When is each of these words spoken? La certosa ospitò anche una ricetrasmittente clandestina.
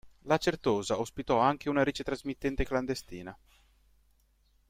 La 0.23 0.39
certosa 0.39 0.99
ospitò 0.99 1.37
anche 1.37 1.69
una 1.69 1.83
ricetrasmittente 1.83 2.63
clandestina. 2.65 3.37